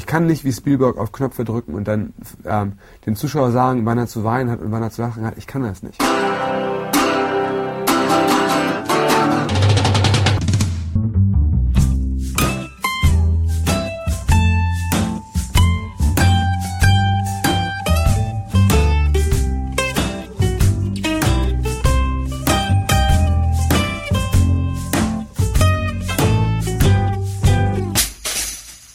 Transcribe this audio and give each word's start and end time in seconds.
Ich 0.00 0.06
kann 0.06 0.24
nicht 0.24 0.46
wie 0.46 0.52
Spielberg 0.52 0.96
auf 0.96 1.12
Knöpfe 1.12 1.44
drücken 1.44 1.74
und 1.74 1.86
dann 1.86 2.14
ähm, 2.46 2.78
dem 3.04 3.16
Zuschauer 3.16 3.52
sagen, 3.52 3.84
wann 3.84 3.98
er 3.98 4.06
zu 4.06 4.24
weinen 4.24 4.50
hat 4.50 4.62
und 4.62 4.72
wann 4.72 4.82
er 4.82 4.90
zu 4.90 5.02
lachen 5.02 5.26
hat. 5.26 5.36
Ich 5.36 5.46
kann 5.46 5.62
das 5.62 5.82
nicht. 5.82 6.02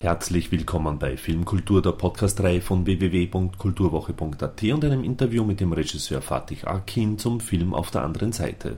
Herzlich 0.06 0.52
willkommen 0.52 1.00
bei 1.00 1.18
Filmkultur, 1.18 1.82
der 1.82 1.94
Podcastreihe 1.94 2.62
von 2.62 2.86
www.kulturwoche.at 2.86 4.63
und 4.63 4.86
einem 4.86 5.04
Interview 5.04 5.44
mit 5.44 5.59
dem 5.59 5.73
Regisseur 5.73 6.22
Fatih 6.22 6.63
Akin 6.63 7.18
zum 7.18 7.40
Film 7.40 7.73
Auf 7.73 7.90
der 7.90 8.04
anderen 8.04 8.32
Seite. 8.32 8.77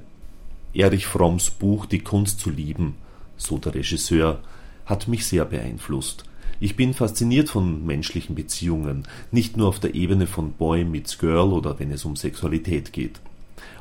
Erich 0.73 1.05
Fromms 1.05 1.49
Buch 1.49 1.85
Die 1.85 1.99
Kunst 1.99 2.40
zu 2.40 2.49
lieben, 2.49 2.95
so 3.35 3.58
der 3.58 3.76
Regisseur, 3.76 4.40
hat 4.85 5.09
mich 5.09 5.26
sehr 5.26 5.44
beeinflusst. 5.44 6.23
Ich 6.62 6.77
bin 6.77 6.94
fasziniert 6.94 7.49
von 7.49 7.85
menschlichen 7.85 8.34
Beziehungen, 8.34 9.04
nicht 9.30 9.57
nur 9.57 9.68
auf 9.68 9.82
der 9.82 9.96
Ebene 9.96 10.27
von 10.27 10.54
Boy 10.54 10.85
meets 10.85 11.18
Girl 11.18 11.52
oder 11.52 11.77
wenn 11.77 11.91
es 11.91 12.05
um 12.05 12.16
Sexualität 12.16 12.94
geht. 12.94 13.20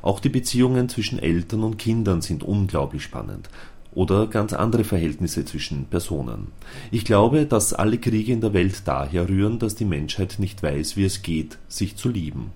Auch 0.02 0.18
die 0.18 0.30
Beziehungen 0.30 0.88
zwischen 0.88 1.20
Eltern 1.20 1.62
und 1.62 1.78
Kindern 1.78 2.22
sind 2.22 2.42
unglaublich 2.42 3.04
spannend, 3.04 3.48
oder 3.96 4.26
ganz 4.26 4.52
andere 4.52 4.84
Verhältnisse 4.84 5.46
zwischen 5.46 5.86
Personen. 5.86 6.48
Ich 6.90 7.06
glaube, 7.06 7.46
dass 7.46 7.72
alle 7.72 7.96
Kriege 7.96 8.30
in 8.30 8.42
der 8.42 8.52
Welt 8.52 8.82
daher 8.84 9.26
rühren, 9.26 9.58
dass 9.58 9.74
die 9.74 9.86
Menschheit 9.86 10.36
nicht 10.38 10.62
weiß, 10.62 10.98
wie 10.98 11.06
es 11.06 11.22
geht, 11.22 11.56
sich 11.66 11.96
zu 11.96 12.10
lieben. 12.10 12.52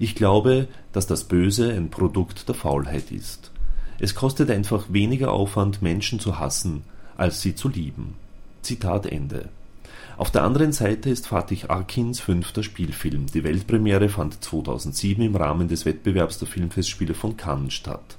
Ich 0.00 0.16
glaube, 0.16 0.66
dass 0.92 1.06
das 1.06 1.24
Böse 1.24 1.72
ein 1.72 1.90
Produkt 1.90 2.48
der 2.48 2.56
Faulheit 2.56 3.12
ist. 3.12 3.52
Es 4.00 4.16
kostet 4.16 4.50
einfach 4.50 4.86
weniger 4.88 5.30
Aufwand, 5.30 5.82
Menschen 5.82 6.18
zu 6.18 6.40
hassen, 6.40 6.82
als 7.16 7.40
sie 7.40 7.54
zu 7.54 7.68
lieben. 7.68 8.16
Zitat 8.62 9.06
Ende. 9.06 9.50
Auf 10.16 10.32
der 10.32 10.42
anderen 10.42 10.72
Seite 10.72 11.10
ist 11.10 11.28
Fatih 11.28 11.68
Akins 11.68 12.18
fünfter 12.18 12.64
Spielfilm. 12.64 13.26
Die 13.26 13.44
Weltpremiere 13.44 14.08
fand 14.08 14.42
2007 14.42 15.24
im 15.24 15.36
Rahmen 15.36 15.68
des 15.68 15.86
Wettbewerbs 15.86 16.38
der 16.38 16.48
Filmfestspiele 16.48 17.14
von 17.14 17.36
Cannes 17.36 17.72
statt. 17.72 18.18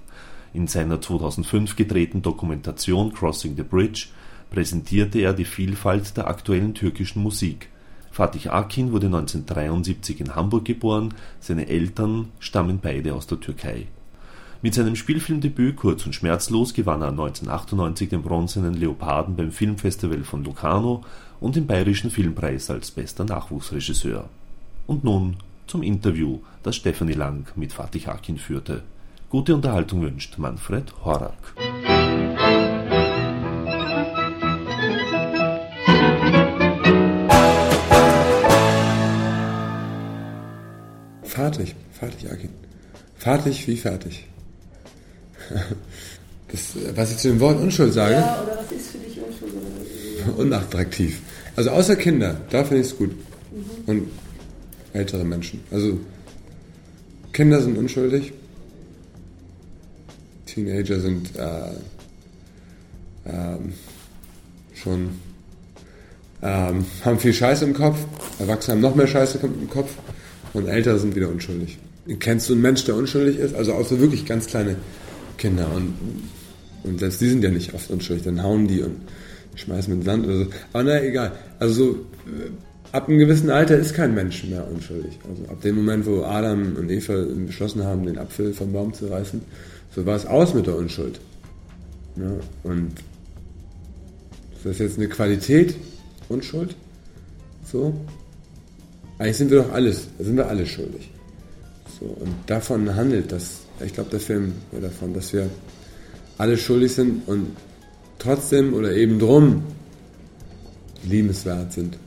In 0.54 0.68
seiner 0.68 1.02
2005 1.02 1.76
gedrehten 1.76 2.22
Dokumentation 2.22 3.12
Crossing 3.12 3.56
the 3.56 3.64
Bridge 3.64 4.08
präsentierte 4.52 5.20
er 5.20 5.34
die 5.34 5.46
Vielfalt 5.46 6.16
der 6.16 6.28
aktuellen 6.28 6.76
türkischen 6.76 7.23
Musik. 7.23 7.70
Fatih 8.12 8.52
Akin 8.52 8.92
wurde 8.92 9.08
1973 9.08 10.20
in 10.20 10.36
Hamburg 10.36 10.66
geboren, 10.66 11.16
seine 11.40 11.68
Eltern 11.68 12.30
stammen 12.40 12.78
beide 12.80 13.16
aus 13.16 13.26
der 13.26 13.40
Türkei. 13.40 13.88
Mit 14.62 14.76
seinem 14.76 14.96
Spielfilmdebüt 14.96 15.76
Kurz 15.76 16.06
und 16.06 16.14
schmerzlos 16.14 16.76
gewann 16.76 17.02
er 17.02 17.09
1998 17.09 18.09
den 18.09 18.22
Bronzenen 18.22 18.76
Leoparden 18.76 19.36
beim 19.36 19.52
Filmfestival 19.52 20.24
von 20.24 20.44
Locarno 20.44 21.04
und 21.40 21.56
den 21.56 21.66
Bayerischen 21.66 22.12
Filmpreis 22.12 22.70
als 22.70 22.92
bester 22.92 23.26
Nachwuchsregisseur. 23.26 24.30
Und 24.86 25.04
nun 25.04 25.38
zum 25.66 25.81
Interview, 25.81 26.42
das 26.62 26.76
Stefanie 26.76 27.14
Lang 27.14 27.48
mit 27.56 27.74
Fatih 27.74 28.08
Akin 28.08 28.38
führte 28.38 28.84
Gute 29.34 29.56
Unterhaltung 29.56 30.03
wünscht 30.03 30.38
Manfred 30.38 30.94
Horak. 31.03 31.34
Fertig, 41.23 41.73
fertig, 41.92 42.31
Akin. 42.31 42.50
Fertig 43.17 43.67
wie 43.67 43.78
fertig. 43.78 44.28
Das, 46.52 46.78
was 46.96 47.12
ich 47.13 47.18
zu 47.18 47.29
dem 47.29 47.40
Wort 47.40 47.59
Unschuld 47.59 47.91
sage. 47.91 48.13
Ja, 48.13 48.44
oder 48.44 48.59
was 48.59 48.72
ist 48.72 48.91
für 48.91 49.00
dich 49.00 49.18
Unschuld? 49.18 50.38
Unattraktiv. 50.38 51.19
Also 51.56 51.72
außer 51.72 51.96
Kinder, 51.96 52.40
da 52.52 52.63
finde 52.63 52.81
ich 52.81 52.91
es 52.91 52.96
gut. 52.96 53.09
Mhm. 53.09 53.16
Und 53.88 54.08
ältere 54.94 55.24
Menschen. 55.24 55.62
Also 55.72 56.00
Kinder 57.31 57.59
sind 57.59 57.79
unschuldig, 57.79 58.34
Teenager 60.53 61.00
sind 61.00 61.36
äh, 61.36 61.72
ähm, 63.25 63.74
schon 64.74 65.09
ähm, 66.41 66.86
haben 67.06 67.19
viel 67.19 67.34
Scheiße 67.34 67.64
im 67.66 67.74
Kopf, 67.74 67.97
Erwachsene 68.40 68.75
haben 68.75 68.81
noch 68.81 68.96
mehr 68.96 69.08
Scheiße 69.08 69.40
im 69.41 69.69
Kopf 69.69 69.91
und 70.53 70.68
Ältere 70.68 71.00
sind 71.00 71.16
wieder 71.16 71.30
unschuldig. 71.30 71.78
Kennst 72.19 72.50
du 72.50 72.53
einen 72.53 72.62
Mensch, 72.62 72.84
der 72.84 72.96
unschuldig 72.96 73.38
ist? 73.38 73.56
Also 73.56 73.74
außer 73.74 74.00
wirklich 74.00 74.25
ganz 74.25 74.47
kleine 74.47 74.75
Kinder 75.38 75.72
und, 75.74 75.94
und 76.84 77.00
selbst 77.00 77.22
die 77.22 77.30
sind 77.30 77.44
ja 77.44 77.50
nicht 77.50 77.74
oft 77.74 77.90
unschuldig, 77.90 78.25
dann 78.25 78.44
hauen 78.44 78.68
die 78.68 78.81
und 78.81 78.97
schmeißen 79.56 79.96
mit 79.96 80.06
Sand 80.06 80.25
oder 80.25 80.38
so. 80.40 80.46
Aber 80.74 80.84
naja, 80.84 81.03
egal. 81.03 81.31
Also 81.59 81.74
so, 81.74 81.91
äh, 81.91 82.50
ab 82.91 83.08
einem 83.08 83.20
gewissen 83.20 83.50
Alter 83.50 83.78
ist 83.78 83.94
kein 83.94 84.14
Mensch 84.14 84.44
mehr 84.44 84.68
unschuldig. 84.70 85.18
Also 85.30 85.50
ab 85.50 85.62
dem 85.62 85.78
Moment, 85.78 86.06
wo 86.06 86.24
Adam 86.24 86.75
und 86.75 86.91
Eva 86.91 87.25
beschlossen 87.46 87.84
haben, 87.84 88.06
den 88.06 88.18
Apfel 88.18 88.53
vom 88.53 88.74
Baum 88.74 88.94
zu 88.94 89.08
reißen, 89.08 89.41
so 89.96 90.06
war 90.06 90.16
es 90.16 90.26
aus 90.26 90.54
mit 90.54 90.68
der 90.68 90.76
Unschuld. 90.76 91.20
Ja, 92.16 92.31
und 92.64 92.92
ist 94.56 94.66
das 94.66 94.80
jetzt 94.80 94.98
eine 94.98 95.08
Qualität, 95.08 95.76
Unschuld? 96.30 96.76
So? 97.66 97.94
Eigentlich 99.18 99.38
sind 99.38 99.52
wir 99.52 99.64
doch 99.64 99.72
alles, 99.72 100.08
sind 100.20 100.38
wir 100.38 100.48
alle 100.48 100.66
schuldig. 100.66 101.09
So, 102.00 102.06
und 102.06 102.34
davon 102.48 102.96
handelt 102.96 103.32
das, 103.32 103.62
ich 103.84 103.94
glaube, 103.94 104.09
der 104.09 104.20
Film 104.20 104.53
ja 104.72 104.80
davon, 104.80 105.14
dass 105.14 105.34
wir 105.34 105.50
alle 106.38 106.58
schuldig 106.58 106.94
sind 106.94 107.28
und 107.28 107.48
trotzdem 108.20 108.74
oder 108.74 108.94
eben 108.94 109.20
drum 109.20 109.64
liebenswert 111.03 111.74
sind. 111.74 111.98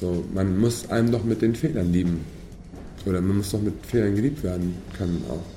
So, 0.00 0.24
man 0.34 0.58
muss 0.58 0.90
einem 0.90 1.10
doch 1.10 1.24
mit 1.24 1.40
den 1.40 1.54
Fehlern 1.54 1.92
lieben. 1.92 2.20
Oder 3.06 3.20
man 3.20 3.38
muss 3.38 3.50
doch 3.50 3.60
mit 3.60 3.74
Fehlern 3.86 4.14
geliebt 4.14 4.42
werden 4.42 4.74
können 4.96 5.24
auch. 5.30 5.55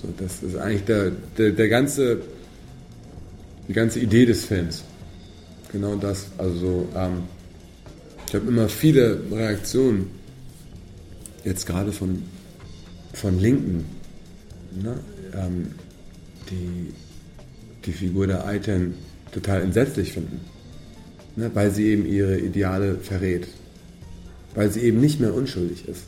So, 0.00 0.08
das 0.16 0.42
ist 0.42 0.56
eigentlich 0.56 0.84
der, 0.84 1.12
der, 1.36 1.50
der 1.50 1.68
ganze, 1.68 2.20
die 3.68 3.72
ganze 3.72 4.00
Idee 4.00 4.26
des 4.26 4.44
Films. 4.44 4.84
Genau 5.72 5.94
das. 5.96 6.26
Also 6.38 6.88
ähm, 6.96 7.24
ich 8.26 8.34
habe 8.34 8.48
immer 8.48 8.68
viele 8.68 9.20
Reaktionen, 9.30 10.10
jetzt 11.44 11.66
gerade 11.66 11.92
von, 11.92 12.22
von 13.12 13.38
Linken, 13.38 13.84
ne, 14.82 14.98
ähm, 15.34 15.68
die 16.50 16.92
die 17.84 17.92
Figur 17.92 18.26
der 18.26 18.46
Aiten 18.46 18.94
total 19.32 19.62
entsetzlich 19.62 20.12
finden, 20.12 20.40
ne, 21.36 21.50
weil 21.54 21.70
sie 21.70 21.86
eben 21.86 22.06
ihre 22.06 22.38
Ideale 22.38 22.96
verrät, 22.96 23.48
weil 24.54 24.70
sie 24.70 24.80
eben 24.80 25.00
nicht 25.00 25.20
mehr 25.20 25.34
unschuldig 25.34 25.88
ist. 25.88 26.04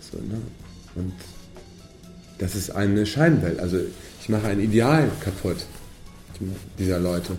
So, 0.00 0.18
ne? 0.18 0.40
Und 0.96 1.12
das 2.40 2.54
ist 2.54 2.70
eine 2.70 3.06
Scheinwelt. 3.06 3.60
Also 3.60 3.78
ich 4.20 4.28
mache 4.28 4.48
ein 4.48 4.60
Ideal 4.60 5.08
kaputt 5.20 5.58
dieser 6.78 6.98
Leute. 6.98 7.36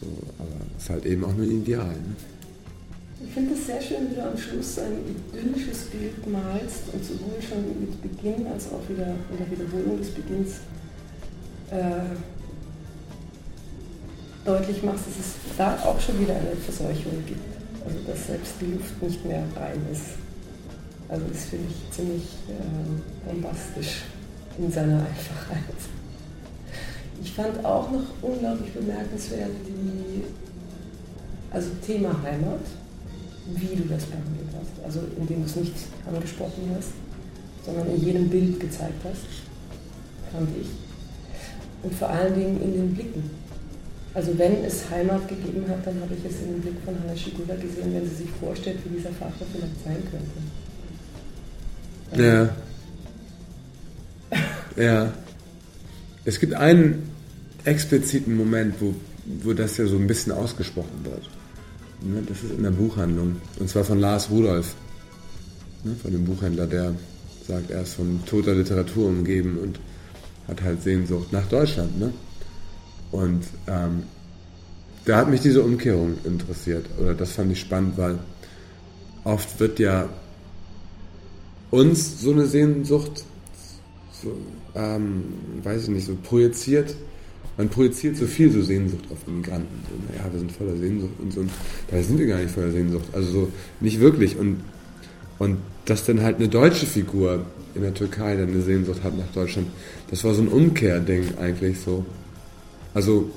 So, 0.00 0.06
aber 0.38 0.48
es 0.76 0.84
ist 0.84 0.90
halt 0.90 1.04
eben 1.04 1.24
auch 1.24 1.34
nur 1.34 1.44
ein 1.44 1.62
Ideal. 1.62 1.86
Ne? 1.86 2.16
Ich 3.26 3.32
finde 3.32 3.54
es 3.54 3.66
sehr 3.66 3.80
schön, 3.80 4.10
wie 4.10 4.14
du 4.14 4.22
am 4.22 4.36
Schluss 4.36 4.78
ein 4.78 4.96
idyllisches 5.32 5.84
Bild 5.84 6.26
malst 6.26 6.82
und 6.92 7.04
sowohl 7.04 7.40
schon 7.46 7.80
mit 7.80 8.02
Beginn 8.02 8.46
als 8.46 8.66
auch 8.68 8.88
wieder 8.88 9.14
in 9.30 9.36
der 9.38 9.50
Wiederholung 9.50 9.98
des 9.98 10.10
Beginns 10.10 10.52
äh, 11.70 12.16
deutlich 14.44 14.82
machst, 14.82 15.06
dass 15.06 15.26
es 15.26 15.56
da 15.58 15.76
auch 15.84 16.00
schon 16.00 16.20
wieder 16.20 16.36
eine 16.36 16.56
Verseuchung 16.56 17.22
gibt. 17.26 17.40
Also 17.84 17.98
dass 18.06 18.26
selbst 18.26 18.54
die 18.60 18.72
Luft 18.72 19.02
nicht 19.02 19.24
mehr 19.26 19.44
rein 19.56 19.80
ist. 19.92 20.23
Also 21.08 21.24
das 21.32 21.44
finde 21.44 21.66
ich 21.68 21.96
ziemlich 21.96 22.24
äh, 22.48 23.28
bombastisch 23.28 24.02
in 24.58 24.70
seiner 24.70 24.98
Einfachheit. 24.98 25.76
Ich 27.22 27.32
fand 27.32 27.64
auch 27.64 27.90
noch 27.90 28.04
unglaublich 28.22 28.72
bemerkenswert 28.72 29.50
die, 29.66 30.24
also 31.50 31.70
Thema 31.86 32.14
Heimat, 32.22 32.60
wie 33.54 33.76
du 33.76 33.84
das 33.84 34.04
behandelt 34.06 34.48
hast. 34.58 34.84
Also 34.84 35.00
indem 35.18 35.40
du 35.40 35.46
es 35.46 35.56
nicht 35.56 35.74
angesprochen 36.06 36.70
hast, 36.76 36.92
sondern 37.64 37.94
in 37.94 38.04
jedem 38.04 38.28
Bild 38.28 38.60
gezeigt 38.60 39.04
hast, 39.04 39.26
fand 40.32 40.48
ich. 40.60 40.68
Und 41.82 41.94
vor 41.94 42.08
allen 42.08 42.34
Dingen 42.34 42.62
in 42.62 42.72
den 42.72 42.94
Blicken. 42.94 43.30
Also 44.14 44.38
wenn 44.38 44.64
es 44.64 44.88
Heimat 44.90 45.28
gegeben 45.28 45.64
hat, 45.68 45.86
dann 45.86 46.00
habe 46.00 46.14
ich 46.14 46.24
es 46.24 46.40
in 46.42 46.52
dem 46.52 46.60
Blick 46.60 46.76
von 46.84 46.94
Hannah 46.98 47.16
Schigula 47.16 47.54
gesehen, 47.56 47.92
wenn 47.92 48.08
sie 48.08 48.14
sich 48.14 48.30
vorstellt, 48.30 48.78
wie 48.84 48.96
dieser 48.96 49.10
Vater 49.10 49.44
vielleicht 49.52 49.84
sein 49.84 50.02
könnte. 50.10 50.63
Ja. 52.16 52.48
Ja. 54.76 55.12
Es 56.24 56.40
gibt 56.40 56.54
einen 56.54 57.10
expliziten 57.64 58.36
Moment, 58.36 58.74
wo, 58.80 58.94
wo 59.42 59.52
das 59.52 59.76
ja 59.76 59.86
so 59.86 59.96
ein 59.96 60.06
bisschen 60.06 60.32
ausgesprochen 60.32 61.04
wird. 61.04 61.28
Ne, 62.02 62.22
das 62.26 62.42
ist 62.42 62.52
in 62.52 62.62
der 62.62 62.70
Buchhandlung. 62.70 63.36
Und 63.58 63.68
zwar 63.68 63.84
von 63.84 63.98
Lars 63.98 64.30
Rudolf, 64.30 64.74
ne, 65.84 65.94
von 66.02 66.12
dem 66.12 66.24
Buchhändler, 66.24 66.66
der 66.66 66.94
sagt, 67.46 67.70
er 67.70 67.82
ist 67.82 67.94
von 67.94 68.20
toter 68.26 68.54
Literatur 68.54 69.08
umgeben 69.08 69.58
und 69.58 69.78
hat 70.48 70.62
halt 70.62 70.82
Sehnsucht 70.82 71.32
nach 71.32 71.46
Deutschland. 71.46 71.98
Ne? 71.98 72.12
Und 73.10 73.44
ähm, 73.66 74.02
da 75.04 75.18
hat 75.18 75.30
mich 75.30 75.40
diese 75.40 75.62
Umkehrung 75.62 76.16
interessiert. 76.24 76.86
Oder 76.98 77.14
das 77.14 77.32
fand 77.32 77.52
ich 77.52 77.60
spannend, 77.60 77.96
weil 77.96 78.18
oft 79.24 79.60
wird 79.60 79.78
ja 79.78 80.08
uns 81.74 82.20
so 82.20 82.32
eine 82.32 82.46
Sehnsucht, 82.46 83.24
so, 84.22 84.32
ähm, 84.74 85.24
weiß 85.62 85.84
ich 85.84 85.88
nicht, 85.88 86.06
so 86.06 86.16
projiziert. 86.22 86.94
Man 87.56 87.68
projiziert 87.68 88.16
so 88.16 88.26
viel 88.26 88.50
so 88.50 88.62
Sehnsucht 88.62 89.04
auf 89.10 89.18
Immigranten. 89.26 89.82
So, 89.88 90.12
naja, 90.12 90.32
wir 90.32 90.38
sind 90.40 90.52
voller 90.52 90.76
Sehnsucht 90.76 91.12
und 91.20 91.32
so. 91.32 91.40
Und 91.40 91.50
da 91.90 92.02
sind 92.02 92.18
wir 92.18 92.26
gar 92.26 92.38
nicht 92.38 92.50
voller 92.50 92.72
Sehnsucht. 92.72 93.04
Also 93.12 93.30
so 93.30 93.48
nicht 93.80 94.00
wirklich. 94.00 94.36
Und, 94.36 94.60
und 95.38 95.58
dass 95.84 96.04
dann 96.04 96.22
halt 96.22 96.36
eine 96.36 96.48
deutsche 96.48 96.86
Figur 96.86 97.44
in 97.74 97.82
der 97.82 97.94
Türkei 97.94 98.36
dann 98.36 98.48
eine 98.48 98.62
Sehnsucht 98.62 99.02
hat 99.02 99.16
nach 99.16 99.32
Deutschland, 99.34 99.68
das 100.10 100.22
war 100.24 100.34
so 100.34 100.42
ein 100.42 100.48
Umkehrding 100.48 101.38
eigentlich 101.38 101.80
so. 101.80 102.04
Also, 102.92 103.30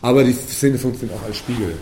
aber 0.00 0.24
die 0.24 0.32
Szene 0.32 0.78
funktioniert 0.78 1.18
auch 1.18 1.24
als 1.24 1.36
Spiegel. 1.36 1.74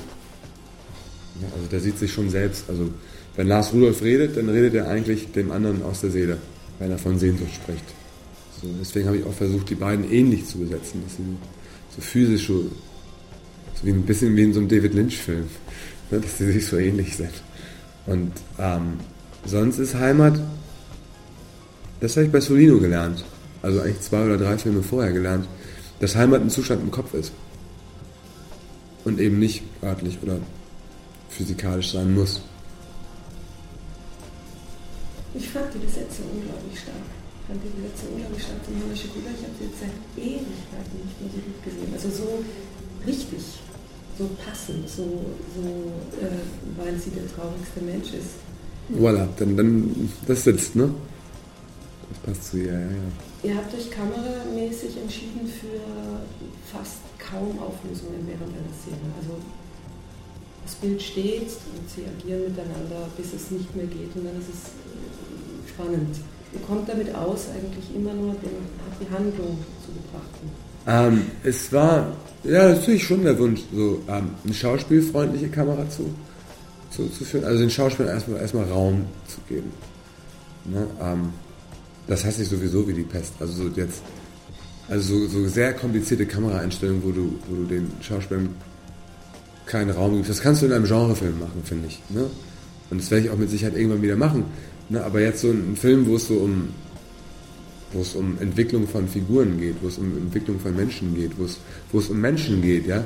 Ja, 1.40 1.48
also 1.54 1.68
der 1.70 1.80
sieht 1.80 1.98
sich 1.98 2.12
schon 2.12 2.30
selbst. 2.30 2.64
Also 2.68 2.90
wenn 3.38 3.46
Lars 3.46 3.72
Rudolf 3.72 4.02
redet, 4.02 4.36
dann 4.36 4.48
redet 4.48 4.74
er 4.74 4.88
eigentlich 4.88 5.30
dem 5.30 5.52
anderen 5.52 5.84
aus 5.84 6.00
der 6.00 6.10
Seele, 6.10 6.38
wenn 6.80 6.90
er 6.90 6.98
von 6.98 7.20
Sehnsucht 7.20 7.54
spricht. 7.54 7.84
So, 8.60 8.66
deswegen 8.80 9.06
habe 9.06 9.18
ich 9.18 9.24
auch 9.24 9.32
versucht, 9.32 9.70
die 9.70 9.76
beiden 9.76 10.10
ähnlich 10.10 10.44
zu 10.44 10.58
besetzen, 10.58 11.04
dass 11.04 11.14
sie 11.14 11.22
so 11.94 12.02
physisch, 12.02 12.48
so, 12.48 12.68
wie 13.84 13.90
ein 13.90 14.02
bisschen 14.02 14.34
wie 14.34 14.42
in 14.42 14.52
so 14.52 14.58
einem 14.58 14.68
David 14.68 14.92
Lynch-Film, 14.92 15.44
ne, 16.10 16.18
dass 16.18 16.36
sie 16.36 16.50
sich 16.50 16.66
so 16.66 16.78
ähnlich 16.78 17.14
sind. 17.14 17.30
Und 18.06 18.32
ähm, 18.58 18.94
sonst 19.46 19.78
ist 19.78 19.94
Heimat, 19.94 20.40
das 22.00 22.16
habe 22.16 22.26
ich 22.26 22.32
bei 22.32 22.40
Solino 22.40 22.78
gelernt, 22.78 23.24
also 23.62 23.80
eigentlich 23.80 24.00
zwei 24.00 24.24
oder 24.24 24.36
drei 24.36 24.58
Filme 24.58 24.82
vorher 24.82 25.12
gelernt, 25.12 25.46
dass 26.00 26.16
Heimat 26.16 26.40
ein 26.40 26.50
Zustand 26.50 26.82
im 26.82 26.90
Kopf 26.90 27.14
ist. 27.14 27.30
Und 29.04 29.20
eben 29.20 29.38
nicht 29.38 29.62
örtlich 29.80 30.18
oder 30.24 30.40
physikalisch 31.28 31.92
sein 31.92 32.16
muss. 32.16 32.42
Ich 35.38 35.48
fand 35.50 35.72
die 35.72 35.78
Besetzung 35.78 36.26
unglaublich 36.34 36.74
stark. 36.82 37.06
Ich 37.06 37.46
fand 37.46 37.62
die 37.62 37.70
Besetzung 37.78 38.08
unglaublich 38.10 38.42
stark 38.42 38.58
von 38.66 38.74
Hanna 38.74 38.96
Schikula. 38.98 39.30
Ich 39.30 39.44
habe 39.46 39.54
sie 39.54 39.66
jetzt 39.70 39.78
seit 39.78 39.96
Ewigkeiten 40.18 40.96
nicht 40.98 41.16
mehr 41.22 41.30
so 41.30 41.40
gut 41.46 41.60
gesehen. 41.62 41.90
Also 41.94 42.08
so 42.10 42.28
richtig, 43.06 43.42
so 44.18 44.24
passend, 44.42 44.82
so, 44.90 45.06
so 45.54 45.62
äh, 46.18 46.42
weil 46.74 46.98
sie 46.98 47.14
der 47.14 47.30
traurigste 47.30 47.80
Mensch 47.86 48.10
ist. 48.18 48.42
Voilà, 48.90 49.28
dann, 49.38 49.56
dann 49.56 50.10
das 50.26 50.42
sitzt, 50.42 50.74
ne? 50.74 50.90
Das 52.10 52.18
passt 52.24 52.50
zu 52.50 52.58
ihr, 52.58 52.72
ja, 52.72 52.80
ja. 52.80 53.08
Ihr 53.44 53.54
habt 53.54 53.70
euch 53.72 53.90
kameramäßig 53.92 54.96
entschieden 54.98 55.46
für 55.46 55.78
fast 56.66 56.98
kaum 57.22 57.54
Auflösungen 57.62 58.26
während 58.26 58.50
einer 58.50 58.74
Szene. 58.74 59.06
Also 59.22 59.38
das 60.64 60.74
Bild 60.74 61.00
steht 61.00 61.46
und 61.46 61.84
sie 61.86 62.02
agieren 62.04 62.50
miteinander, 62.50 63.06
bis 63.16 63.32
es 63.32 63.52
nicht 63.52 63.70
mehr 63.76 63.86
geht 63.86 64.10
und 64.16 64.24
dann 64.26 64.36
ist 64.40 64.50
es 64.50 64.60
spannend. 65.78 66.16
Ihr 66.52 66.60
kommt 66.60 66.88
damit 66.88 67.14
aus, 67.14 67.46
eigentlich 67.54 67.94
immer 67.94 68.12
nur 68.14 68.32
den, 68.34 68.50
die 69.00 69.14
Handlung 69.14 69.58
zu 69.84 69.92
betrachten. 69.92 70.50
Ähm, 70.86 71.26
es 71.44 71.72
war 71.72 72.12
ja 72.44 72.70
natürlich 72.70 73.04
schon 73.04 73.22
der 73.22 73.38
Wunsch, 73.38 73.60
so 73.74 74.00
ähm, 74.08 74.30
eine 74.44 74.54
schauspielfreundliche 74.54 75.48
Kamera 75.48 75.88
zu, 75.90 76.08
zu, 76.90 77.08
zu 77.08 77.24
führen, 77.24 77.44
also 77.44 77.58
den 77.60 77.70
Schauspielern 77.70 78.14
erstmal, 78.14 78.40
erstmal 78.40 78.64
Raum 78.64 79.04
zu 79.26 79.40
geben. 79.48 79.70
Ne? 80.64 80.86
Ähm, 81.00 81.32
das 82.06 82.24
hasse 82.24 82.42
ich 82.42 82.48
sowieso 82.48 82.88
wie 82.88 82.94
die 82.94 83.02
Pest. 83.02 83.34
Also 83.38 83.52
so 83.52 83.68
jetzt, 83.74 84.02
also 84.88 85.18
so, 85.18 85.26
so 85.26 85.48
sehr 85.48 85.74
komplizierte 85.74 86.24
Kameraeinstellungen, 86.24 87.04
wo 87.04 87.10
du, 87.10 87.38
wo 87.48 87.56
du 87.56 87.64
den 87.64 87.90
Schauspielern 88.00 88.48
keinen 89.66 89.90
Raum 89.90 90.14
gibst. 90.16 90.30
Das 90.30 90.40
kannst 90.40 90.62
du 90.62 90.66
in 90.66 90.72
einem 90.72 90.86
Genrefilm 90.86 91.38
machen, 91.38 91.62
finde 91.62 91.88
ich. 91.88 92.00
Ne? 92.08 92.30
Und 92.90 93.00
das 93.00 93.10
werde 93.10 93.26
ich 93.26 93.30
auch 93.30 93.36
mit 93.36 93.50
Sicherheit 93.50 93.76
irgendwann 93.76 94.02
wieder 94.02 94.16
machen. 94.16 94.44
Ne, 94.88 95.02
aber 95.04 95.20
jetzt 95.20 95.42
so 95.42 95.50
ein 95.50 95.76
Film, 95.76 96.06
wo 96.06 96.16
es 96.16 96.28
so 96.28 96.34
um, 96.34 96.68
wo 97.92 98.00
es 98.00 98.14
um 98.14 98.38
Entwicklung 98.40 98.88
von 98.88 99.06
Figuren 99.06 99.58
geht, 99.60 99.76
wo 99.82 99.88
es 99.88 99.98
um 99.98 100.16
Entwicklung 100.16 100.58
von 100.60 100.74
Menschen 100.74 101.14
geht, 101.14 101.32
wo 101.38 101.44
es, 101.44 101.58
wo 101.92 101.98
es 101.98 102.08
um 102.08 102.20
Menschen 102.20 102.62
geht, 102.62 102.86
ja, 102.86 103.04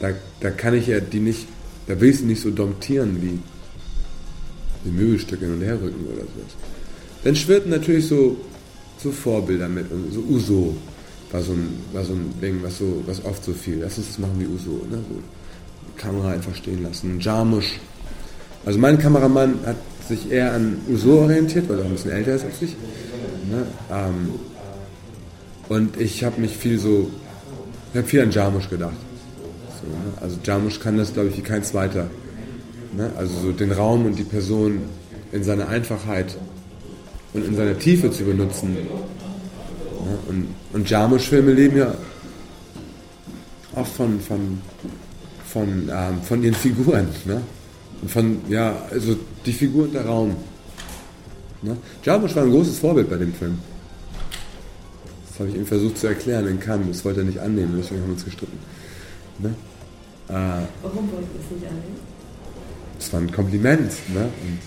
da, 0.00 0.10
da 0.40 0.50
kann 0.50 0.74
ich 0.74 0.86
ja 0.86 1.00
die 1.00 1.20
nicht, 1.20 1.46
da 1.86 2.00
will 2.00 2.10
ich 2.10 2.18
sie 2.18 2.24
nicht 2.24 2.40
so 2.40 2.50
domptieren 2.50 3.20
wie 3.20 3.38
die 4.84 4.90
Möbelstücke 4.90 5.44
hin 5.44 5.54
und 5.54 5.60
her 5.60 5.74
rücken 5.74 6.06
oder 6.06 6.22
sowas. 6.22 6.56
Dann 7.24 7.36
schwirrten 7.36 7.70
natürlich 7.70 8.06
so, 8.06 8.36
so 9.02 9.10
Vorbilder 9.10 9.68
mit, 9.68 9.86
so 10.12 10.20
Uso 10.20 10.76
war 11.30 11.42
so 11.42 11.52
ein, 11.52 11.78
war 11.92 12.04
so 12.04 12.14
ein 12.14 12.32
Ding, 12.40 12.62
was 12.62 12.78
so, 12.78 13.02
was 13.06 13.24
oft 13.24 13.44
so 13.44 13.52
viel. 13.52 13.80
Lass 13.82 13.98
uns 13.98 14.08
das 14.08 14.18
machen 14.18 14.36
wie 14.38 14.46
Uso, 14.46 14.86
ne? 14.90 14.98
So, 15.08 15.22
Kamera 15.96 16.32
einfach 16.32 16.54
stehen 16.54 16.82
lassen. 16.82 17.20
Jarmusch. 17.20 17.80
Also 18.68 18.78
mein 18.80 18.98
Kameramann 18.98 19.60
hat 19.64 19.76
sich 20.06 20.30
eher 20.30 20.52
an 20.52 20.76
Uso 20.90 21.20
orientiert, 21.20 21.70
weil 21.70 21.78
er 21.78 21.84
auch 21.84 21.88
ein 21.88 21.94
bisschen 21.94 22.10
älter 22.10 22.34
ist 22.34 22.44
als 22.44 22.60
ich. 22.60 22.76
Ne? 23.50 23.64
Ähm, 23.90 24.32
und 25.70 25.98
ich 25.98 26.22
habe 26.22 26.38
mich 26.38 26.54
viel 26.54 26.78
so, 26.78 27.10
ich 27.90 27.96
habe 27.96 28.06
viel 28.06 28.20
an 28.20 28.30
Jarmusch 28.30 28.68
gedacht. 28.68 28.92
So, 29.80 29.86
ne? 29.86 30.12
Also 30.20 30.36
Jarmusch 30.44 30.80
kann 30.80 30.98
das, 30.98 31.14
glaube 31.14 31.30
ich, 31.30 31.38
wie 31.38 31.40
kein 31.40 31.64
zweiter. 31.64 32.08
Ne? 32.94 33.10
Also 33.16 33.40
so 33.40 33.52
den 33.52 33.72
Raum 33.72 34.04
und 34.04 34.18
die 34.18 34.24
Person 34.24 34.80
in 35.32 35.42
seiner 35.42 35.68
Einfachheit 35.68 36.36
und 37.32 37.46
in 37.46 37.56
seiner 37.56 37.78
Tiefe 37.78 38.10
zu 38.10 38.24
benutzen. 38.24 38.74
Ne? 38.74 40.18
Und, 40.28 40.48
und 40.74 40.90
Jarmusch-Filme 40.90 41.52
leben 41.52 41.78
ja 41.78 41.94
auch 43.74 43.86
von, 43.86 44.20
von, 44.20 44.60
von, 45.46 45.90
ähm, 45.90 46.20
von 46.22 46.42
ihren 46.42 46.54
Figuren. 46.54 47.08
Ne? 47.24 47.40
Von, 48.06 48.40
ja, 48.48 48.86
also 48.90 49.16
die 49.44 49.52
Figur 49.52 49.84
und 49.84 49.94
der 49.94 50.06
Raum. 50.06 50.36
Ne? 51.62 51.76
Jarmusch 52.04 52.36
war 52.36 52.44
ein 52.44 52.50
großes 52.50 52.78
Vorbild 52.78 53.10
bei 53.10 53.16
dem 53.16 53.34
Film. 53.34 53.58
Das 55.28 55.40
habe 55.40 55.50
ich 55.50 55.56
ihm 55.56 55.66
versucht 55.66 55.98
zu 55.98 56.06
erklären 56.06 56.46
in 56.46 56.60
Cannes. 56.60 56.88
Das 56.88 57.04
wollte 57.04 57.20
er 57.20 57.26
nicht 57.26 57.38
annehmen, 57.38 57.74
deswegen 57.76 58.00
haben 58.00 58.08
wir 58.08 58.14
uns 58.14 58.24
gestritten. 58.24 58.58
Ne? 59.38 59.48
Äh, 60.28 60.32
Warum 60.82 61.10
wollte 61.12 61.28
er 61.34 61.44
es 61.44 61.50
nicht 61.50 61.66
annehmen? 61.66 61.98
Das 62.98 63.12
war 63.12 63.20
ein 63.20 63.32
Kompliment. 63.32 63.92
Ne? 64.14 64.20
Und 64.20 64.58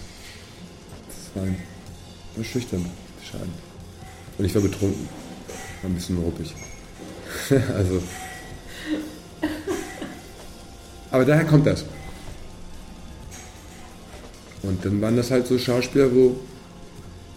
das 1.07 1.35
war, 1.35 1.43
ein, 1.43 1.55
war 2.35 2.43
schüchtern, 2.43 2.85
schade. 3.23 3.47
Und 4.37 4.45
ich 4.45 4.55
war 4.55 4.61
betrunken. 4.61 5.07
War 5.81 5.89
ein 5.89 5.95
bisschen 5.95 6.17
ruppig. 6.17 6.53
also. 7.75 8.01
Aber 11.11 11.25
daher 11.25 11.45
kommt 11.45 11.67
das. 11.67 11.85
Und 14.63 14.85
dann 14.85 15.01
waren 15.01 15.17
das 15.17 15.31
halt 15.31 15.47
so 15.47 15.57
Schauspieler, 15.57 16.13
wo 16.13 16.35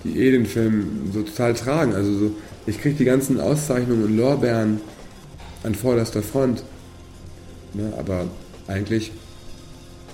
die 0.04 0.18
eh 0.18 0.30
den 0.30 0.46
Film 0.46 1.10
so 1.12 1.22
total 1.22 1.54
tragen. 1.54 1.94
Also 1.94 2.18
so, 2.18 2.30
ich 2.66 2.80
kriege 2.80 2.96
die 2.96 3.04
ganzen 3.04 3.40
Auszeichnungen 3.40 4.04
und 4.04 4.16
Lorbeeren 4.16 4.80
an 5.62 5.74
vorderster 5.74 6.22
Front. 6.22 6.62
Ne, 7.72 7.92
aber 7.98 8.26
eigentlich 8.68 9.12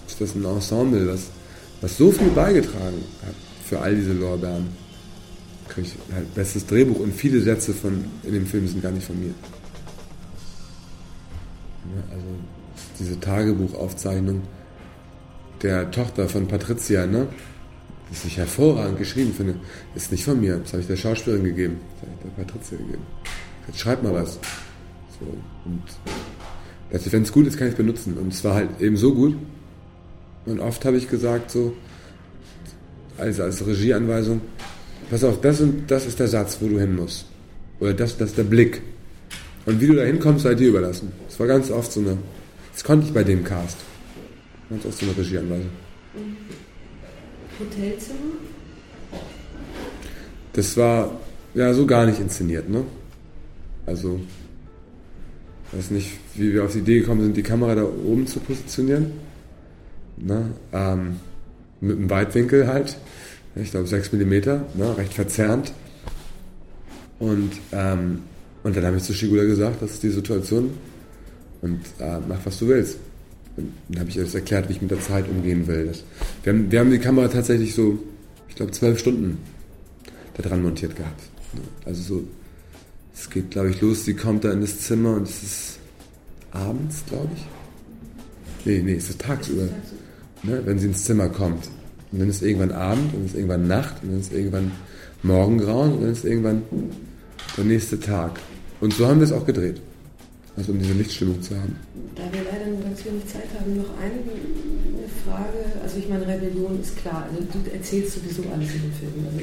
ist 0.08 0.20
das 0.20 0.34
ein 0.34 0.44
Ensemble, 0.44 1.08
was, 1.08 1.26
was 1.80 1.96
so 1.96 2.10
viel 2.12 2.28
beigetragen 2.28 3.04
hat 3.26 3.34
für 3.64 3.80
all 3.80 3.94
diese 3.94 4.12
Lorbeeren. 4.12 4.68
Kriege 5.68 5.88
ich 5.88 6.14
halt 6.14 6.32
bestes 6.34 6.66
Drehbuch 6.66 7.00
und 7.00 7.14
viele 7.14 7.40
Sätze 7.40 7.74
von 7.74 8.04
in 8.22 8.34
dem 8.34 8.46
Film 8.46 8.66
sind 8.66 8.82
gar 8.82 8.92
nicht 8.92 9.06
von 9.06 9.18
mir. 9.18 9.34
Ne, 11.84 12.02
also 12.12 12.26
diese 12.98 13.18
Tagebuchaufzeichnung 13.18 14.42
der 15.62 15.90
Tochter 15.90 16.28
von 16.28 16.48
Patricia, 16.48 17.06
ne? 17.06 17.28
Das 18.10 18.24
ich 18.24 18.38
hervorragend 18.38 18.98
geschrieben 18.98 19.32
finde, 19.32 19.54
ist 19.94 20.10
nicht 20.10 20.24
von 20.24 20.40
mir. 20.40 20.56
Das 20.56 20.72
habe 20.72 20.82
ich 20.82 20.88
der 20.88 20.96
Schauspielerin 20.96 21.44
gegeben. 21.44 21.76
Das 21.94 22.02
habe 22.02 22.12
ich 22.12 22.36
der 22.36 22.42
Patricia 22.42 22.78
gegeben. 22.78 23.02
Jetzt 23.68 23.78
schreib 23.78 24.02
mal 24.02 24.12
was. 24.12 24.40
So, 25.20 25.26
und 25.64 25.82
wenn 27.12 27.22
es 27.22 27.32
gut 27.32 27.46
ist, 27.46 27.56
kann 27.56 27.68
ich 27.68 27.74
es 27.74 27.76
benutzen. 27.76 28.18
Und 28.18 28.32
es 28.32 28.42
war 28.42 28.54
halt 28.54 28.80
eben 28.80 28.96
so 28.96 29.14
gut. 29.14 29.36
Und 30.44 30.58
oft 30.58 30.84
habe 30.84 30.96
ich 30.96 31.08
gesagt, 31.08 31.52
so, 31.52 31.72
also 33.16 33.44
als 33.44 33.64
Regieanweisung, 33.64 34.40
pass 35.08 35.22
auf, 35.22 35.40
das 35.40 35.60
und 35.60 35.88
das 35.88 36.06
ist 36.06 36.18
der 36.18 36.28
Satz, 36.28 36.56
wo 36.60 36.66
du 36.66 36.80
hin 36.80 36.96
musst. 36.96 37.26
Oder 37.78 37.94
das, 37.94 38.16
das 38.16 38.30
ist 38.30 38.38
der 38.38 38.44
Blick. 38.44 38.82
Und 39.66 39.80
wie 39.80 39.86
du 39.86 39.94
da 39.94 40.02
hinkommst, 40.02 40.42
sei 40.42 40.54
dir 40.54 40.70
überlassen. 40.70 41.12
Das 41.28 41.38
war 41.38 41.46
ganz 41.46 41.70
oft 41.70 41.92
so 41.92 42.00
eine, 42.00 42.18
das 42.72 42.82
konnte 42.82 43.06
ich 43.06 43.12
bei 43.12 43.22
dem 43.22 43.44
Cast. 43.44 43.76
Ganz 44.70 44.86
aus 44.86 44.98
so 44.98 45.06
eine 45.06 45.16
Regieanweisung. 45.16 45.70
Hotelzimmer? 47.58 48.18
Das 50.52 50.76
war 50.76 51.20
ja 51.54 51.74
so 51.74 51.86
gar 51.86 52.06
nicht 52.06 52.20
inszeniert, 52.20 52.68
ne? 52.68 52.84
Also 53.86 54.20
Ich 55.72 55.78
weiß 55.78 55.90
nicht, 55.92 56.10
wie 56.34 56.52
wir 56.52 56.64
auf 56.64 56.72
die 56.72 56.80
Idee 56.80 57.00
gekommen 57.00 57.22
sind, 57.22 57.36
die 57.36 57.42
Kamera 57.42 57.74
da 57.74 57.84
oben 57.84 58.26
zu 58.26 58.40
positionieren. 58.40 59.12
Ne? 60.16 60.50
Ähm, 60.72 61.16
mit 61.80 61.96
einem 61.96 62.10
Weitwinkel 62.10 62.66
halt. 62.66 62.96
Ich 63.54 63.70
glaube 63.70 63.86
6 63.86 64.12
mm, 64.12 64.30
ne? 64.30 64.96
recht 64.96 65.14
verzerrt. 65.14 65.72
Und, 67.20 67.52
ähm, 67.72 68.22
und 68.64 68.76
dann 68.76 68.84
habe 68.84 68.96
ich 68.96 69.04
zu 69.04 69.14
Shigula 69.14 69.44
gesagt, 69.44 69.80
das 69.82 69.92
ist 69.92 70.02
die 70.02 70.10
Situation 70.10 70.70
und 71.62 71.80
äh, 71.98 72.18
mach 72.28 72.44
was 72.44 72.58
du 72.58 72.68
willst. 72.68 72.98
Dann 73.56 74.00
habe 74.00 74.08
ich 74.08 74.16
das 74.16 74.34
erklärt, 74.34 74.68
wie 74.68 74.74
ich 74.74 74.82
mit 74.82 74.90
der 74.90 75.00
Zeit 75.00 75.28
umgehen 75.28 75.66
will. 75.66 75.86
Das, 75.86 76.04
wir, 76.42 76.52
haben, 76.52 76.70
wir 76.70 76.80
haben 76.80 76.90
die 76.90 76.98
Kamera 76.98 77.28
tatsächlich 77.28 77.74
so, 77.74 77.98
ich 78.48 78.54
glaube, 78.54 78.72
zwölf 78.72 78.98
Stunden 78.98 79.38
da 80.36 80.42
dran 80.42 80.62
montiert 80.62 80.96
gehabt. 80.96 81.22
Also 81.84 82.02
so, 82.02 82.24
es 83.14 83.28
geht, 83.28 83.50
glaube 83.50 83.70
ich, 83.70 83.80
los, 83.80 84.04
sie 84.04 84.14
kommt 84.14 84.44
da 84.44 84.52
in 84.52 84.60
das 84.60 84.80
Zimmer 84.80 85.14
und 85.16 85.28
es 85.28 85.42
ist 85.42 85.78
abends, 86.52 87.04
glaube 87.06 87.28
ich. 87.34 87.46
Nee, 88.64 88.82
nee, 88.82 88.94
es 88.94 89.10
ist 89.10 89.20
tagsüber. 89.20 89.68
Ne, 90.42 90.62
wenn 90.64 90.78
sie 90.78 90.86
ins 90.86 91.04
Zimmer 91.04 91.28
kommt. 91.28 91.68
Und 92.12 92.20
dann 92.20 92.28
ist 92.28 92.42
irgendwann 92.42 92.72
Abend, 92.72 93.12
und 93.12 93.20
dann 93.20 93.26
ist 93.26 93.34
irgendwann 93.34 93.68
Nacht, 93.68 94.02
und 94.02 94.10
dann 94.10 94.20
ist 94.20 94.32
irgendwann 94.32 94.72
Morgengrauen, 95.22 95.92
und 95.92 96.02
dann 96.02 96.12
ist 96.12 96.24
irgendwann 96.24 96.62
der 97.56 97.64
nächste 97.64 98.00
Tag. 98.00 98.40
Und 98.80 98.94
so 98.94 99.06
haben 99.06 99.20
wir 99.20 99.24
es 99.24 99.32
auch 99.32 99.44
gedreht. 99.44 99.80
Also 100.56 100.72
um 100.72 100.78
diese 100.78 100.94
Lichtstimmung 100.94 101.40
zu 101.42 101.54
haben. 101.56 101.76
Da 102.16 102.22
wir 102.32 102.39
ganz 103.00 103.12
wenig 103.12 103.26
Zeit 103.26 103.48
haben, 103.58 103.76
noch 103.76 103.96
eine, 103.98 104.20
eine 104.20 105.08
Frage. 105.24 105.80
Also 105.82 105.98
ich 105.98 106.08
meine, 106.08 106.26
Rebellion 106.26 106.80
ist 106.80 106.96
klar. 106.96 107.28
Also 107.30 107.42
du 107.52 107.70
erzählst 107.70 108.14
sowieso 108.14 108.42
alles 108.52 108.74
in 108.74 108.82
den 108.82 108.92
Filmen. 108.92 109.26
Also 109.26 109.40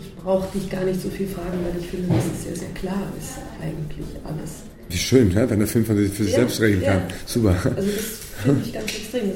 ich 0.00 0.14
brauche 0.16 0.58
dich 0.58 0.70
gar 0.70 0.84
nicht 0.84 1.00
so 1.00 1.08
viel 1.10 1.28
fragen, 1.28 1.58
weil 1.64 1.80
ich 1.80 1.86
finde, 1.86 2.08
dass 2.08 2.24
es 2.26 2.44
sehr, 2.44 2.56
sehr 2.56 2.74
klar 2.74 3.12
ist, 3.18 3.38
eigentlich 3.60 4.06
alles. 4.24 4.64
Wie 4.88 4.96
schön, 4.96 5.28
ne? 5.28 5.48
wenn 5.48 5.58
der 5.58 5.68
Film 5.68 5.84
von 5.84 5.96
sich 5.96 6.12
für 6.12 6.24
sich 6.24 6.32
ja, 6.32 6.38
selbst 6.40 6.60
regeln 6.60 6.82
kann. 6.82 7.02
Ja. 7.08 7.14
Super. 7.26 7.56
Also 7.76 7.90
das 7.90 8.04
finde 8.42 8.62
ich 8.64 8.72
ganz 8.72 8.86
extrem. 8.86 9.30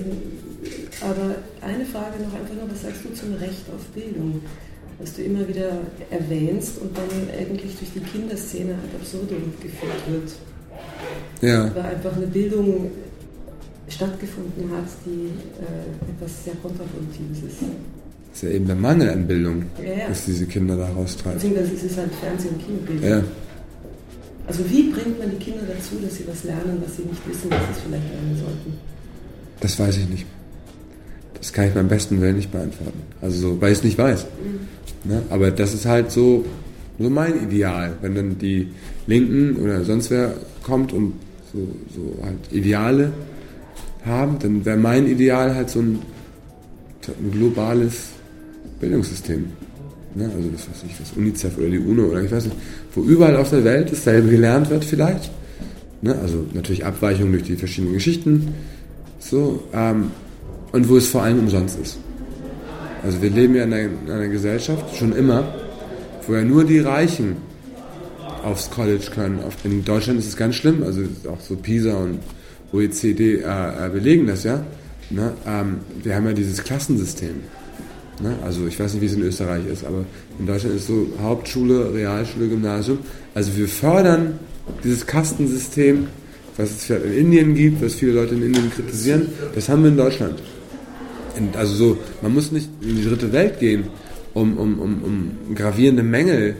Aber 1.00 1.34
eine 1.62 1.84
Frage 1.84 2.22
noch 2.22 2.34
einfach 2.34 2.54
nur, 2.54 2.70
was 2.70 2.82
sagst 2.82 3.04
du 3.04 3.14
zum 3.14 3.34
Recht 3.34 3.64
auf 3.74 3.84
Bildung? 3.94 4.42
Was 4.98 5.14
du 5.14 5.22
immer 5.22 5.46
wieder 5.46 5.78
erwähnst 6.10 6.78
und 6.78 6.96
dann 6.96 7.06
eigentlich 7.38 7.76
durch 7.78 7.92
die 7.94 8.00
Kinderszene 8.00 8.72
ad 8.72 8.96
absurdum 9.00 9.54
geführt 9.62 10.02
wird. 10.10 10.32
Ja. 11.40 11.72
Weil 11.72 11.94
einfach 11.94 12.16
eine 12.16 12.26
Bildung 12.26 12.90
stattgefunden 13.88 14.70
hat, 14.72 14.88
die 15.04 15.30
äh, 15.60 16.10
etwas 16.10 16.44
sehr 16.44 16.54
kontraproduktives 16.54 17.38
ist. 17.38 17.60
Das 17.60 18.42
ist 18.42 18.42
ja 18.42 18.50
eben 18.50 18.66
der 18.66 18.76
Mangel 18.76 19.10
an 19.10 19.26
Bildung, 19.26 19.64
ja, 19.82 19.92
ja. 19.92 20.08
dass 20.08 20.26
diese 20.26 20.46
Kinder 20.46 20.76
da 20.76 20.88
raustreiben. 20.88 21.40
Beziehungsweise 21.40 21.72
ist 21.74 21.84
es 21.84 21.96
halt 21.96 22.10
Fernseh- 22.14 22.48
und 22.48 22.64
Kinobildung. 22.64 23.10
Ja. 23.10 23.22
Also 24.46 24.64
wie 24.70 24.90
bringt 24.90 25.18
man 25.18 25.30
die 25.30 25.36
Kinder 25.36 25.62
dazu, 25.66 25.96
dass 26.02 26.16
sie 26.16 26.24
was 26.26 26.44
lernen, 26.44 26.82
was 26.84 26.96
sie 26.96 27.02
nicht 27.02 27.28
wissen, 27.28 27.50
dass 27.50 27.60
sie 27.74 27.82
vielleicht 27.86 28.10
lernen 28.12 28.36
sollten? 28.36 28.72
Das 29.60 29.78
weiß 29.78 29.96
ich 29.98 30.08
nicht. 30.08 30.26
Das 31.34 31.52
kann 31.52 31.68
ich 31.68 31.74
beim 31.74 31.88
besten 31.88 32.20
Willen 32.20 32.36
nicht 32.36 32.50
beantworten. 32.50 33.00
Also 33.20 33.40
so, 33.40 33.60
weil 33.60 33.72
ich 33.72 33.78
es 33.78 33.84
nicht 33.84 33.98
weiß. 33.98 34.24
Mhm. 34.24 35.10
Ne? 35.10 35.22
Aber 35.30 35.50
das 35.50 35.74
ist 35.74 35.86
halt 35.86 36.10
so, 36.10 36.44
so 36.98 37.10
mein 37.10 37.42
Ideal. 37.42 37.96
Wenn 38.00 38.14
dann 38.14 38.38
die 38.38 38.68
Linken 39.06 39.56
oder 39.56 39.84
sonst 39.84 40.10
wer 40.10 40.34
kommt 40.62 40.92
und 40.92 41.12
so, 41.52 41.58
so 41.94 42.24
halt 42.24 42.38
Ideale 42.50 43.12
haben, 44.04 44.38
dann 44.38 44.64
wäre 44.64 44.76
mein 44.76 45.06
Ideal 45.06 45.54
halt 45.54 45.70
so 45.70 45.80
ein, 45.80 46.00
ein 47.06 47.30
globales 47.32 48.08
Bildungssystem. 48.80 49.46
Ne? 50.14 50.30
Also 50.34 50.48
das 50.48 50.68
weiß 50.68 50.84
ich, 50.86 51.00
was 51.00 51.16
UNICEF 51.16 51.58
oder 51.58 51.68
die 51.68 51.78
UNO 51.78 52.04
oder 52.06 52.22
ich 52.22 52.30
weiß 52.30 52.44
nicht, 52.44 52.56
wo 52.94 53.02
überall 53.02 53.36
auf 53.36 53.50
der 53.50 53.64
Welt 53.64 53.90
dasselbe 53.90 54.28
gelernt 54.28 54.70
wird 54.70 54.84
vielleicht. 54.84 55.30
Ne? 56.02 56.16
Also 56.20 56.46
natürlich 56.52 56.84
Abweichungen 56.84 57.32
durch 57.32 57.44
die 57.44 57.56
verschiedenen 57.56 57.94
Geschichten. 57.94 58.54
So, 59.18 59.62
ähm, 59.72 60.10
und 60.72 60.88
wo 60.88 60.96
es 60.96 61.08
vor 61.08 61.22
allem 61.22 61.40
umsonst 61.40 61.78
ist. 61.80 61.98
Also 63.02 63.22
wir 63.22 63.30
leben 63.30 63.54
ja 63.54 63.64
in 63.64 63.72
einer, 63.72 63.84
in 63.84 64.10
einer 64.10 64.28
Gesellschaft 64.28 64.96
schon 64.96 65.14
immer, 65.14 65.54
wo 66.26 66.34
ja 66.34 66.42
nur 66.42 66.64
die 66.64 66.80
Reichen 66.80 67.36
aufs 68.44 68.70
College 68.70 69.10
können. 69.14 69.40
In 69.64 69.84
Deutschland 69.84 70.18
ist 70.18 70.28
es 70.28 70.36
ganz 70.36 70.56
schlimm, 70.56 70.82
also 70.82 71.02
auch 71.30 71.40
so 71.40 71.56
PISA 71.56 71.96
und 71.96 72.18
OECD 72.72 73.20
äh, 73.20 73.86
äh, 73.86 73.90
belegen 73.90 74.26
das 74.26 74.44
ja. 74.44 74.64
Ne? 75.10 75.32
Ähm, 75.46 75.78
wir 76.02 76.14
haben 76.14 76.26
ja 76.26 76.32
dieses 76.32 76.62
Klassensystem. 76.62 77.36
Ne? 78.20 78.34
Also 78.44 78.66
ich 78.66 78.78
weiß 78.78 78.94
nicht, 78.94 79.02
wie 79.02 79.06
es 79.06 79.14
in 79.14 79.22
Österreich 79.22 79.66
ist, 79.66 79.84
aber 79.84 80.04
in 80.38 80.46
Deutschland 80.46 80.76
ist 80.76 80.86
so 80.86 81.06
Hauptschule, 81.22 81.92
Realschule, 81.94 82.48
Gymnasium. 82.48 82.98
Also 83.34 83.56
wir 83.56 83.68
fördern 83.68 84.38
dieses 84.84 85.06
Kastensystem, 85.06 86.08
was 86.56 86.70
es 86.70 86.84
vielleicht 86.84 87.06
in 87.06 87.12
Indien 87.12 87.54
gibt, 87.54 87.82
was 87.82 87.94
viele 87.94 88.12
Leute 88.12 88.34
in 88.34 88.42
Indien 88.42 88.70
kritisieren, 88.70 89.28
das 89.54 89.68
haben 89.68 89.82
wir 89.82 89.90
in 89.90 89.96
Deutschland. 89.96 90.42
also 91.54 91.74
so, 91.74 91.98
man 92.20 92.34
muss 92.34 92.52
nicht 92.52 92.68
in 92.82 92.96
die 92.96 93.04
dritte 93.04 93.32
Welt 93.32 93.60
gehen, 93.60 93.84
um, 94.34 94.58
um, 94.58 94.78
um, 94.78 95.02
um 95.04 95.54
gravierende 95.54 96.02
Mängel 96.02 96.56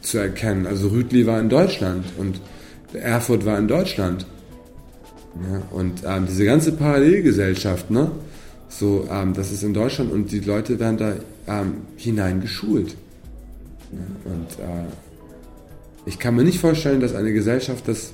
zu 0.00 0.18
erkennen. 0.18 0.66
Also 0.66 0.88
Rütli 0.88 1.26
war 1.26 1.38
in 1.40 1.48
Deutschland 1.48 2.06
und 2.18 2.40
Erfurt 2.94 3.44
war 3.44 3.58
in 3.58 3.68
Deutschland. 3.68 4.26
Ja, 5.42 5.62
und 5.70 6.02
ähm, 6.06 6.26
diese 6.26 6.44
ganze 6.44 6.72
Parallelgesellschaft, 6.72 7.90
ne? 7.90 8.10
So, 8.68 9.06
ähm, 9.10 9.34
das 9.34 9.52
ist 9.52 9.62
in 9.62 9.74
Deutschland 9.74 10.12
und 10.12 10.32
die 10.32 10.40
Leute 10.40 10.78
werden 10.80 10.96
da 10.96 11.12
ähm, 11.46 11.82
hineingeschult. 11.96 12.96
Ja, 13.92 14.32
und 14.32 14.64
äh, 14.64 14.86
ich 16.06 16.18
kann 16.18 16.34
mir 16.36 16.44
nicht 16.44 16.58
vorstellen, 16.58 17.00
dass 17.00 17.14
eine 17.14 17.32
Gesellschaft 17.32 17.86
das 17.86 18.12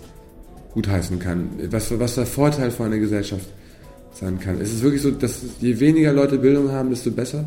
gutheißen 0.74 1.18
kann. 1.18 1.50
Was, 1.70 1.98
was 1.98 2.14
der 2.14 2.26
Vorteil 2.26 2.70
von 2.70 2.86
einer 2.86 2.98
Gesellschaft 2.98 3.46
sein 4.14 4.38
kann. 4.40 4.60
Es 4.60 4.72
ist 4.72 4.82
wirklich 4.82 5.02
so, 5.02 5.10
dass 5.10 5.42
je 5.60 5.78
weniger 5.80 6.12
Leute 6.12 6.38
Bildung 6.38 6.70
haben, 6.70 6.90
desto 6.90 7.10
besser. 7.10 7.44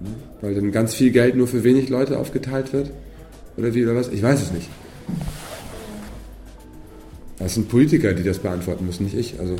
Ja, 0.00 0.06
weil 0.40 0.54
dann 0.54 0.72
ganz 0.72 0.94
viel 0.94 1.10
Geld 1.10 1.36
nur 1.36 1.46
für 1.46 1.64
wenig 1.64 1.88
Leute 1.88 2.18
aufgeteilt 2.18 2.72
wird. 2.72 2.90
Oder 3.56 3.74
wie 3.74 3.84
oder 3.84 3.94
was? 3.94 4.08
Ich 4.08 4.22
weiß 4.22 4.42
es 4.42 4.52
nicht. 4.52 4.68
Das 7.42 7.54
sind 7.54 7.68
Politiker, 7.68 8.12
die 8.12 8.22
das 8.22 8.38
beantworten 8.38 8.86
müssen, 8.86 9.04
nicht 9.04 9.16
ich. 9.16 9.40
Also, 9.40 9.56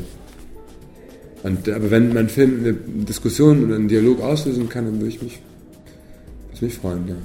und, 1.42 1.68
aber 1.68 1.90
wenn 1.90 2.14
mein 2.14 2.28
Film 2.28 2.60
eine 2.60 2.74
Diskussion 2.74 3.64
oder 3.64 3.74
einen 3.74 3.88
Dialog 3.88 4.20
auslösen 4.20 4.68
kann, 4.68 4.84
dann 4.84 5.00
würde 5.00 5.08
ich 5.08 5.20
mich, 5.20 5.40
würde 6.52 6.64
mich 6.64 6.74
freuen. 6.76 7.08
Ja. 7.08 7.16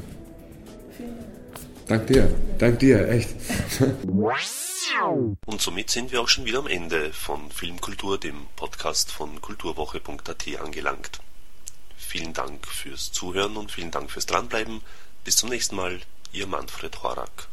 Dank 1.87 2.07
dir. 2.07 2.27
Dank 2.57 2.79
dir, 2.79 3.07
echt. 3.07 3.29
Und 5.45 5.61
somit 5.61 5.91
sind 5.91 6.11
wir 6.11 6.21
auch 6.21 6.27
schon 6.27 6.45
wieder 6.45 6.59
am 6.59 6.67
Ende 6.67 7.13
von 7.13 7.51
Filmkultur, 7.51 8.17
dem 8.17 8.35
Podcast 8.55 9.11
von 9.11 9.39
kulturwoche.at 9.41 10.59
angelangt. 10.59 11.19
Vielen 11.95 12.33
Dank 12.33 12.65
fürs 12.65 13.11
Zuhören 13.11 13.57
und 13.57 13.71
vielen 13.71 13.91
Dank 13.91 14.09
fürs 14.09 14.25
Dranbleiben. 14.25 14.81
Bis 15.23 15.35
zum 15.35 15.49
nächsten 15.49 15.75
Mal. 15.75 15.99
Ihr 16.31 16.47
Manfred 16.47 17.03
Horak. 17.03 17.47